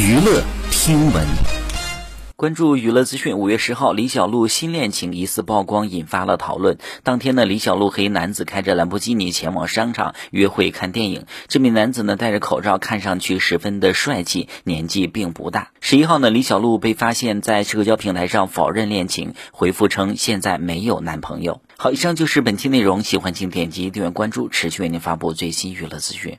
[0.00, 1.26] 娱乐听闻。
[2.36, 6.78] 关注娱乐资讯五月十号李小璐新恋情疑似曝光引发了讨论。
[7.02, 11.26] 当天呢李小璐和一男子开着兰博基尼前往商场约会看电影。
[11.48, 15.72] 这名男子呢戴着口罩看上去十分的帅气年纪并不大。
[15.80, 21.60] 十一号呢李小璐被发现在社交平台上否认恋情回复称现在没有男朋友。
[21.76, 26.38] 好以上就是本期内容喜欢请点击订阅关注持续为您发布最新娱乐资讯。